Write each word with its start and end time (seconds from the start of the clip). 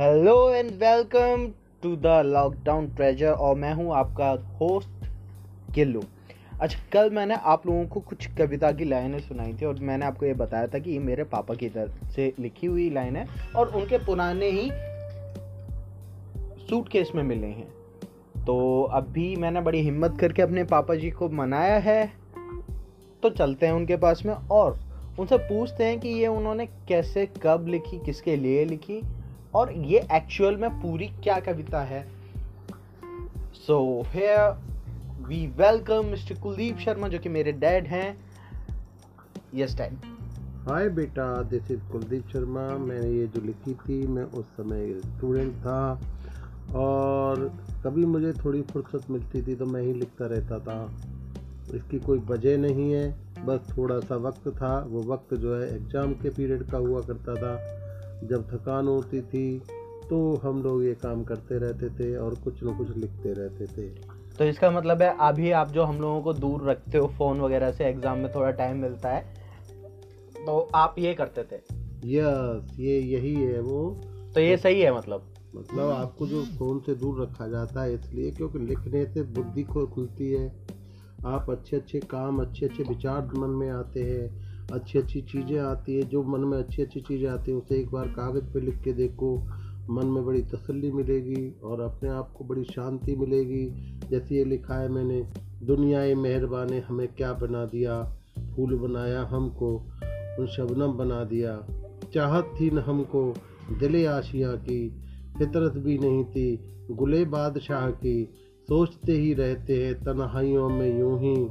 Hello 0.00 0.50
and 0.50 0.70
welcome 0.70 1.46
to 1.82 1.96
the 1.96 2.06
lockdown 2.06 2.86
treasure 2.88 3.30
और 3.30 3.54
मैं 3.56 3.72
हूँ 3.74 3.94
आपका 3.94 4.28
होस्ट 4.30 5.06
किल्लू 5.74 6.02
अच्छा 6.60 6.78
कल 6.92 7.10
मैंने 7.10 7.34
आप 7.34 7.66
लोगों 7.66 7.86
को 7.86 8.00
कुछ 8.00 8.26
कविता 8.26 8.72
की 8.72 8.84
लाइनें 8.84 9.18
सुनाई 9.18 9.52
थी 9.52 9.66
और 9.66 9.78
मैंने 9.80 10.06
आपको 10.06 10.26
ये 10.26 10.34
बताया 10.34 10.66
था 10.66 10.78
कि 10.78 10.90
ये 10.90 10.98
मेरे 10.98 11.24
पापा 11.24 11.54
की 11.54 11.68
तरफ़ 11.68 12.08
से 12.08 12.32
लिखी 12.40 12.66
हुई 12.66 12.90
लाइन 12.90 13.16
है 13.16 13.26
और 13.56 13.68
उनके 13.68 13.98
पुराने 13.98 14.50
ही 14.50 14.70
सूट 16.66 16.88
केस 16.88 17.12
में 17.14 17.22
मिले 17.22 17.46
हैं। 17.46 17.68
तो 18.44 18.82
अभी 18.82 19.36
मैंने 19.36 19.60
बड़ी 19.60 19.80
हिम्मत 19.80 20.18
करके 20.20 20.42
अपने 20.42 20.64
पापा 20.64 20.94
जी 20.94 21.10
को 21.10 21.28
मनाया 21.28 21.78
है। 21.78 22.12
तो 23.22 23.30
चलते 23.30 23.66
हैं 23.66 23.72
उनके 23.72 23.96
पास 23.96 24.22
में 24.26 24.34
और 24.34 24.80
उनसे 25.18 25.36
पूछते 25.38 25.84
हैं 25.84 26.00
कि 26.00 26.08
ये 26.08 26.26
उन्होंने 26.26 26.66
कैसे, 26.66 27.28
कब 27.42 27.66
लिखी, 27.68 28.04
किसके 28.04 28.36
लिए 28.36 28.64
लिखी? 28.64 29.02
और 29.56 29.72
ये 29.84 29.98
एक्चुअल 30.12 30.56
में 30.56 30.70
पूरी 30.80 31.06
क्या 31.22 31.38
कविता 31.40 31.80
है? 31.84 32.04
So 33.56 33.76
here 34.06 34.50
we 35.28 35.46
welcome 35.58 36.06
mister 36.06 36.40
Kuldeep 36.40 36.78
Sharma 36.78 37.08
जो 37.08 37.18
कि 37.18 37.28
मेरे 37.28 37.52
डैड 37.54 37.86
हैं। 37.86 38.08
यस 39.54 39.76
डैड 39.76 40.04
हाय 40.68 40.88
बेटा 40.90 41.26
दिस 41.50 41.70
इज़ 41.70 41.80
कुलदीप 41.92 42.28
शर्मा 42.28 42.66
मैंने 42.78 43.10
ये 43.10 43.26
जो 43.26 43.40
लिखी 43.40 43.74
थी, 43.74 44.06
मैं 44.06 44.24
उस 44.24 44.46
समय 44.56 44.92
स्टूडेंट 45.00 45.54
था 45.56 45.80
और 46.76 47.48
कभी 47.84 48.04
मुझे 48.06 48.32
थोड़ी 48.44 48.62
फुर्सत 48.62 49.10
मिलती 49.10 49.42
थी 49.42 49.54
तो 49.54 49.66
मैं 49.66 49.82
ही 49.82 49.92
लिखता 49.92 50.26
रहता 50.26 50.58
था। 50.58 50.78
इसकी 51.74 51.98
कोई 51.98 52.18
वजह 52.26 52.56
नहीं 52.58 52.92
है, 52.92 53.06
बस 53.46 53.72
थोड़ा 53.76 53.98
सा 54.00 54.16
वक्त 54.26 54.48
था। 54.56 54.78
वो 54.88 55.02
वक्त 55.12 55.34
जो 55.34 55.54
है 55.56 55.68
एग्ज़ाम 55.76 56.12
के 56.14 56.30
पीरियड 56.30 56.62
का 56.70 56.78
हुआ 56.78 57.00
करता 57.02 57.34
था। 57.34 57.54
जब 58.24 58.46
थकान 58.52 58.86
होती 58.88 59.20
थी 59.22 59.58
तो 60.10 60.18
हम 60.34 60.62
लोग 60.62 60.84
ये 60.84 60.94
काम 60.94 61.22
करते 61.24 61.58
रहते 61.58 61.88
थे 61.90 62.16
और 62.16 62.34
कुछ 62.34 62.62
न 62.64 62.76
कुछ 62.76 62.96
लिखते 62.96 63.32
रहते 63.32 63.66
थे। 63.66 63.88
तो 64.38 64.44
इसका 64.44 64.70
मतलब 64.70 65.02
है 65.02 65.16
अभी 65.20 65.50
आप 65.50 65.68
जो 65.68 65.84
हम 65.84 66.00
लोगों 66.00 66.20
को 66.22 66.32
दूर 66.32 66.68
रखते 66.70 66.98
हो 66.98 67.06
फ़ोन 67.08 67.40
वगैरह 67.40 67.72
से 67.72 67.84
एग्ज़ाम 67.84 68.18
में 68.18 68.32
थोड़ा 68.34 68.50
टाइम 68.50 68.76
मिलता 68.76 69.10
है 69.10 69.20
तो 70.36 70.58
आप 70.74 70.94
ये 70.98 71.14
करते 71.14 71.42
थे? 71.42 71.56
यस 72.06 72.76
ये 72.78 72.98
यही 73.00 73.34
है 73.34 73.60
वो। 73.60 73.88
तो 74.34 74.40
ये 74.40 74.56
सही 74.56 74.80
है 74.80 74.96
मतलब? 74.96 75.22
मतलब 75.56 75.90
आपको 75.90 76.26
जो 76.26 76.42
फ़ोन 76.58 76.80
से 76.80 76.94
दूर 76.94 77.22
रखा 77.22 77.46
जाता 77.48 77.82
है 77.82 77.94
इसलिए 77.94 78.30
क्योंकि 78.30 78.58
लिखने 78.58 79.04
से 79.06 79.22
बुद्धि 79.22 79.62
को 79.62 79.86
खुलती 79.86 80.30
है। 80.30 80.46
आप 81.26 81.50
अच्छे 81.50 81.76
अच्छे 81.76 82.00
काम 82.00 82.38
अच्छे 82.38 82.66
अच्छे 82.66 82.82
विचार 82.82 83.30
मन 83.38 83.50
में 83.50 83.70
आते 83.70 84.02
हैं। 84.02 84.55
अच्छी 84.72 84.98
अच्छी 84.98 85.20
चीज़ें 85.20 85.58
आती 85.58 85.94
है, 85.94 86.02
जो 86.02 86.22
मन 86.22 86.40
में 86.40 86.58
अच्छी 86.58 86.82
अच्छी 86.82 87.00
चीज़ें 87.00 87.28
आती 87.28 87.50
हैं, 87.50 87.58
उसे 87.58 87.76
एक 87.78 87.90
बार 87.90 88.08
कागज़ 88.08 88.44
पे 88.44 88.60
लिख 88.60 88.82
के 88.82 88.92
देखो, 88.92 89.48
मन 89.90 90.06
में 90.06 90.26
बड़ी 90.26 90.42
तसल्ली 90.42 90.92
मिलेगी 90.92 91.60
और 91.64 91.80
अपने 91.80 92.08
आप 92.08 92.34
को 92.38 92.44
बड़ी 92.44 92.64
शांति 92.64 93.16
मिलेगी। 93.16 93.66
जैसे 94.10 94.34
ये 94.34 94.44
लिखा 94.44 94.74
है 94.74 94.88
मैंने 94.88 95.26
दुनिया 95.62 96.16
मेहरबान 96.16 96.70
ने 96.70 96.78
हमें 96.80 97.08
क्या 97.08 97.32
बना 97.32 97.64
दिया? 97.64 98.16
फूल 98.56 98.78
बनाया 98.78 99.22
हमको, 99.22 99.76
उन 100.38 100.46
शबनम 100.46 100.92
बना 100.92 101.24
दिया। 101.24 101.66
चाहत 102.14 102.54
थी 102.60 102.70
न 102.70 102.78
हमको, 102.78 103.34
दिले 103.80 104.06
आशिया 104.06 104.52
की, 104.52 104.88
फितरत 105.38 105.72
भी 105.72 105.98
नहीं 105.98 106.24
थी, 106.24 106.58
गुले 106.90 107.24
बादशाह 107.24 107.90
की। 107.90 108.30
सोचते 108.68 109.12
ही 109.12 109.34
रहते 109.34 109.84
हैं 109.84 109.94
तन्हाइयों 109.94 110.68
में 110.68 110.98
यूँ 110.98 111.20
ही। 111.20 111.48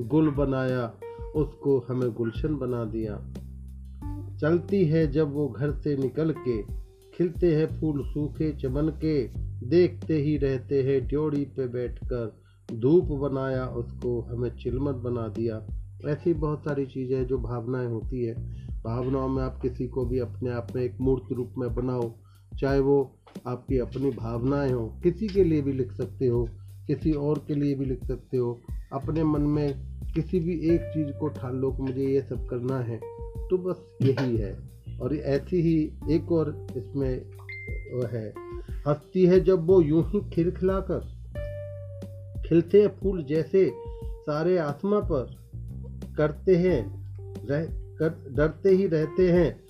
गुल 0.00 0.30
बनाया, 0.30 0.94
उसको 1.36 1.86
हमें 1.88 2.12
गुलशन 2.12 2.56
बना 2.56 2.84
दिया। 2.84 3.34
चलती 4.36 4.84
है 4.84 5.12
जब 5.12 5.32
वो 5.32 5.48
घर 5.48 5.72
से 5.72 5.96
निकल 5.96 6.32
के, 6.32 6.62
खिलते 7.14 7.54
हैं 7.54 7.80
फूल 7.80 8.04
सूखे 8.04 8.52
चमन 8.52 8.88
के, 8.88 9.30
देखते 9.66 10.14
ही 10.14 10.36
रहते 10.36 10.82
हैं 10.82 11.06
ड्योड़ी 11.06 11.44
पे 11.44 11.66
बैठकर। 11.66 12.36
धूप 12.74 13.04
बनाया, 13.04 13.66
उसको 13.66 14.20
हमें 14.20 14.56
चिलमत 14.56 14.94
बना 14.94 15.28
दिया। 15.28 15.66
ऐसी 16.04 16.34
बहुत 16.34 16.60
सारी 16.60 16.86
चीज़ें 16.86 17.16
हैं 17.16 17.26
जो 17.26 17.38
भावनाएँ 17.38 17.86
होती 17.86 18.24
है। 18.24 18.34
भावनाओं 18.84 19.28
में 19.28 19.42
आप 19.42 19.58
किसी 19.62 19.86
को 19.86 20.06
भी 20.06 20.18
अपने 20.18 20.50
आप 20.50 20.66
में 20.76 20.82
एक 20.82 20.98
मूर्त 21.00 21.32
रूप 21.32 21.54
में 21.58 21.74
बनाओ, 21.74 22.12
चाहे 22.58 22.80
वो 22.80 23.16
आपकी 23.46 23.78
अपनी 23.78 24.10
भावनाएँ 24.10 24.72
हो, 24.72 25.00
किसी 25.02 25.28
के 25.28 25.44
लिए 25.44 25.62
भी 25.62 25.72
लिख 25.72 25.92
सकते 25.92 26.26
हो। 26.26 26.48
किसी 26.86 27.12
और 27.12 27.44
के 27.46 27.54
लिए 27.54 27.74
भी 27.74 27.84
लिख 27.84 28.04
सकते 28.04 28.36
हो। 28.36 28.60
अपने 28.92 29.24
मन 29.24 29.40
में 29.40 29.74
किसी 30.14 30.40
भी 30.40 30.70
एक 30.70 30.80
चीज़ 30.80 31.08
को 31.08 31.28
ठान 31.28 31.56
लो 31.56 31.72
कि 31.72 31.82
मुझे 31.82 32.06
ये 32.06 32.22
सब 32.22 32.46
करना 32.46 32.78
है। 32.80 33.00
तो 33.50 33.58
बस 33.58 33.76
यही 34.02 34.36
है। 34.36 34.76
और 35.00 35.16
ऐसी 35.16 35.60
ही 35.60 35.92
एक 36.10 36.32
और 36.32 36.66
इसमें 36.76 37.24
है। 38.12 38.34
हंसती 38.88 39.26
है 39.26 39.40
जब 39.40 39.66
वो 39.66 39.80
यूँ 39.80 40.10
ही 40.10 40.20
खिलखिलाकर 40.30 41.16
खिलते 42.48 42.80
हैं 42.80 42.88
फूल 42.88 43.24
जैसे 43.24 43.72
सारे 44.04 44.58
आसमां 44.58 45.00
पर। 45.00 45.36
करते 46.16 46.56
हैं, 46.56 47.06
रह, 47.46 47.64
कर, 47.70 48.34
डरते 48.36 48.68
ही 48.68 48.86
रहते 48.86 49.30
हैं। 49.30 49.60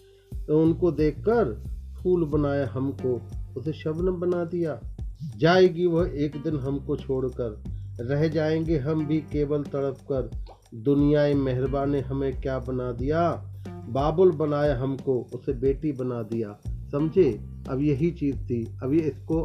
तो 0.47 0.63
उनको 0.63 0.93
देखकर 0.93 1.65
फूल 2.03 2.25
बनाया 2.25 2.67
हमको। 2.67 3.23
उसे 3.57 3.73
शबनम 3.73 4.13
बना 4.13 4.45
दिया। 4.45 4.96
जाएगी 5.37 5.87
वह 5.87 6.13
एक 6.15 6.43
दिन 6.43 6.57
हमको 6.57 6.97
छोड़कर। 6.97 7.65
रह 8.01 8.29
जाएँगे 8.29 8.79
हम 8.79 9.07
भी 9.07 9.19
केवल 9.19 9.63
तड़प 9.63 9.99
कर। 10.13 10.31
दुनिया 10.75 11.35
मेहरबान 11.35 11.91
ने 11.91 12.01
हमें 12.01 12.41
क्या 12.41 12.59
बना 12.59 12.93
दिया? 12.93 13.53
बाबुल 13.89 14.33
बनाया 14.33 14.79
हमको, 14.79 15.27
उसे 15.35 15.53
बेटी 15.53 15.93
बना 15.93 16.23
दिया। 16.23 16.59
समझे? 16.69 17.41
अब 17.69 17.81
यही 17.81 18.11
चीज़ 18.11 18.37
थी। 18.37 18.77
अभी 18.83 19.01
इसको 19.01 19.45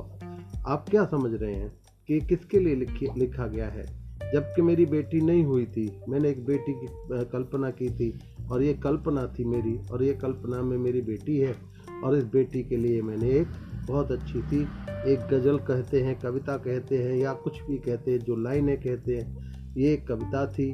आप 0.67 0.85
क्या 0.89 1.05
समझ 1.05 1.41
रहे 1.41 1.55
हैं 1.55 1.73
कि 2.07 2.19
किसके 2.19 2.59
लिए 2.59 2.75
लिखी, 2.75 3.07
लिखा 3.17 3.47
गया 3.47 3.67
है? 3.67 4.01
जबकि 4.33 4.61
मेरी 4.61 4.85
बेटी 4.85 5.21
नहीं 5.21 5.43
हुई 5.43 5.65
थी। 5.65 5.99
मैंने 6.09 6.29
एक 6.29 6.45
बेटी 6.45 6.73
की 6.73 6.87
कल्पना 7.11 7.69
की 7.71 7.89
थी 7.89 8.19
और 8.51 8.63
ये 8.63 8.73
कल्पना 8.73 9.27
थी 9.27 9.43
मेरी 9.43 9.79
और 9.91 10.03
ये 10.03 10.13
कल्पना 10.13 10.61
में 10.61 10.77
मेरी 10.77 11.01
बेटी 11.01 11.37
है 11.37 11.55
और 12.03 12.17
इस 12.17 12.23
बेटी 12.23 12.63
के 12.63 12.77
लिए 12.77 13.01
मैंने 13.01 13.29
एक 13.29 13.47
बहुत 13.87 14.11
अच्छी 14.11 14.41
थी। 14.41 14.61
एक 15.07 15.27
गज़ल 15.31 15.57
कहते 15.57 16.01
हैं, 16.01 16.19
कविता 16.19 16.57
कहते 16.57 16.97
हैं, 16.97 17.15
या 17.15 17.33
कुछ 17.33 17.61
भी 17.61 17.77
कहते 17.77 18.11
हैं, 18.11 18.19
जो 18.19 18.35
लाइनें 18.35 18.77
कहते 18.77 19.15
हैं, 19.15 19.51
ये 19.77 19.97
कविता 19.97 20.45
थी, 20.47 20.71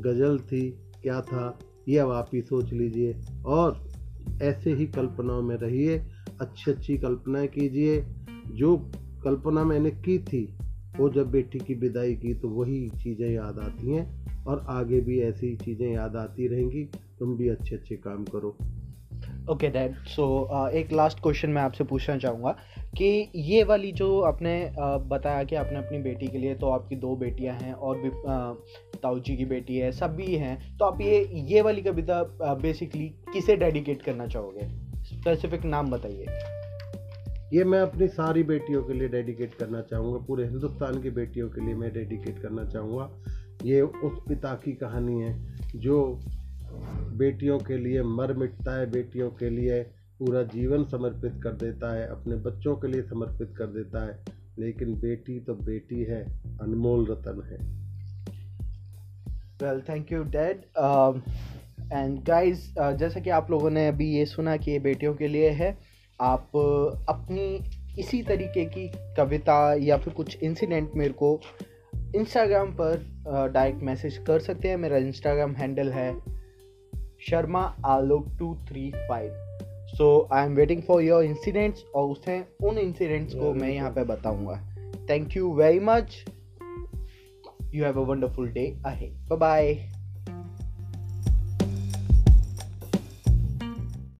गज़ल 0.00 0.38
थी, 0.38 0.70
क्या 1.02 1.20
था, 1.20 1.58
ये 1.88 1.98
अब 1.98 2.10
आप 2.10 2.30
ही 2.34 2.42
सोच 2.42 2.72
लीजिए। 2.72 3.16
और 3.46 3.84
ऐसे 4.42 4.72
ही 4.72 4.86
कल्पनाओं 4.86 5.42
में 5.42 5.56
रहिए, 5.56 5.98
अच्छी 6.40 6.70
अच्छी 6.70 6.98
कल्पनाएँ 6.98 7.48
कीजिए, 7.48 8.04
जो 8.50 8.76
कल्पना 9.24 9.64
मैंने 9.64 9.90
की 9.90 10.18
थी, 10.18 10.54
वो 10.98 11.10
जब 11.10 11.30
बेटी 11.30 11.58
की 11.58 11.74
विदाई 11.74 12.14
की 12.14 12.34
तो 12.34 12.48
वही 12.48 12.88
चीज़ें 12.88 13.30
याद 13.30 13.58
आती 13.58 13.90
हैं, 13.90 14.24
और 14.44 14.66
आगे 14.68 15.00
भी 15.00 15.20
ऐसी 15.20 15.56
चीज़ें 15.56 15.92
याद 15.92 16.16
आती 16.16 16.48
रहेंगी, 16.48 16.84
तुम 17.18 17.36
भी 17.36 17.48
अच्छे 17.48 17.76
अच्छे 17.76 17.96
काम 17.96 18.24
करो। 18.24 18.56
ओके 19.50 19.68
डैड 19.68 19.94
सो 20.06 20.26
एक 20.70 20.92
लास्ट 20.92 21.18
क्वेश्चन 21.20 21.50
मैं 21.50 21.62
आपसे 21.62 21.84
पूछना 21.84 22.16
चाहूँगा 22.18 22.50
कि 22.98 23.30
ये 23.36 23.64
वाली 23.64 23.90
जो 23.92 24.20
आपने 24.20 24.52
uh, 24.68 25.08
बताया 25.08 25.42
कि 25.44 25.56
आपने 25.56 25.78
अपनी 25.78 25.98
बेटी 25.98 26.26
के 26.26 26.38
लिए 26.38 26.54
तो 26.54 26.68
आपकी 26.68 26.96
दो 26.96 27.16
बेटियाँ 27.16 27.54
हैं 27.54 27.72
और 27.72 27.98
भी 27.98 28.08
uh, 28.08 29.00
ताऊ 29.02 29.18
जी 29.20 29.36
की 29.36 29.44
बेटी 29.44 29.76
है 29.76 29.92
सब 29.92 30.14
भी 30.16 30.34
हैं 30.34 30.76
तो 30.78 30.84
आप 30.84 31.00
ये 31.00 31.18
ये 31.50 31.62
वाली 31.62 31.82
कविता 31.82 32.22
बेसिकली 32.54 33.08
uh, 33.08 33.32
किसे 33.32 33.56
डेडिकेट 33.56 34.02
करना 34.02 34.26
चाहोगे? 34.26 34.68
स्पेसिफिक 35.04 35.64
नाम 35.64 35.90
बताइए। 35.90 36.26
ये 37.52 37.64
मैं 37.64 37.80
अपनी 37.80 38.08
सारी 38.08 38.42
बेटियों 38.42 38.82
के 38.82 38.92
लिए 38.92 39.08
डेडिकेट 39.08 39.54
करना 39.54 39.80
चाहूँगा 39.80 40.18
पूरे 40.26 40.44
हिंदुस्तान 40.44 41.02
की 41.02 41.10
बेटियों 41.10 41.48
के 41.48 41.64
लिए 41.66 41.74
मैं 41.74 41.92
डेडिकेट 41.92 42.38
करना 42.38 42.64
चाहूँगा। 42.64 43.10
ये 43.64 43.80
उस 43.80 44.18
पिता 44.28 44.54
की 44.54 44.72
कहानी 44.72 45.20
है 45.20 45.56
जो 45.76 46.20
बेटियों 47.14 47.58
के 47.58 47.76
लिए 47.78 48.02
मर 48.02 48.32
मिटता 48.32 48.78
है 48.78 48.90
बेटियों 48.90 49.30
के 49.30 49.50
लिए 49.50 49.82
पूरा 50.18 50.42
जीवन 50.42 50.84
समर्पित 50.84 51.40
कर 51.42 51.52
देता 51.52 51.94
है 51.94 52.06
अपने 52.06 52.36
बच्चों 52.36 52.76
के 52.76 52.88
लिए 52.88 53.02
समर्पित 53.02 53.54
कर 53.58 53.66
देता 53.66 54.04
है। 54.06 54.24
लेकिन 54.58 54.94
बेटी 55.00 55.38
तो 55.40 55.54
बेटी 55.54 56.02
है 56.04 56.22
अनमोल 56.62 57.06
रतन 57.10 57.40
है। 57.46 57.58
Well 59.62 59.80
thank 59.80 60.12
you 60.12 60.22
dad 60.22 60.62
and 61.92 62.18
guys 62.24 62.74
जैसा 62.78 63.20
कि 63.20 63.30
आप 63.30 63.50
लोगों 63.50 63.70
ने 63.70 63.88
अभी 63.88 64.10
ये 64.10 64.26
सुना 64.26 64.56
कि 64.56 64.70
ये 64.70 64.78
बेटियों 64.78 65.14
के 65.14 65.28
लिए 65.28 65.50
है 65.50 65.78
आप 66.20 66.50
uh, 66.50 67.08
अपनी 67.08 67.46
इसी 67.98 68.22
तरीके 68.22 68.64
की 68.64 68.88
कविता 69.16 69.74
या 69.74 69.96
फिर 69.96 70.12
कुछ 70.12 70.36
इंसिडेंट 70.42 70.90
मेरे 70.96 71.12
को 71.12 71.40
इंस्टाग्राम 72.16 72.70
पर 72.80 72.96
डायरेक्ट 73.54 73.78
uh, 73.78 73.86
मैसेज 73.86 74.18
कर 74.18 74.38
सकते 74.38 74.68
हैं। 74.68 74.76
मेरा 74.76 74.96
इंस्टाग्राम 74.96 75.52
हैंडल 75.52 75.90
है 75.92 76.33
Sharma 77.30 77.62
Alok 77.86 78.26
two 78.38 78.54
three 78.68 78.90
five. 79.08 79.32
So 79.96 80.28
I 80.32 80.46
am 80.46 80.54
waiting 80.54 80.82
for 80.82 81.02
your 81.02 81.24
incidents 81.24 81.84
और 81.94 82.10
उसे 82.10 82.38
उन 82.64 82.78
इंसिडेंट्स 82.78 83.34
को 83.34 83.52
मैं 83.54 83.70
यहाँ 83.70 83.90
पे 83.90 84.04
बताऊँगा। 84.04 84.60
Thank 85.10 85.36
you 85.36 85.52
very 85.52 85.80
much 85.80 86.24
you 87.74 87.84
have 87.84 88.00
a 88.00 88.06
wonderful 88.06 88.48
day 88.48 88.66
अहे 88.86 89.06
बाय 89.06 89.38
बाय 89.38 89.74